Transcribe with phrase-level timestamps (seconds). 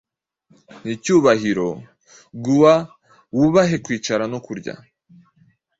[0.85, 1.69] Nicyubahiro,
[2.45, 2.73] gua
[3.37, 4.73] wubahe kwicara no kurya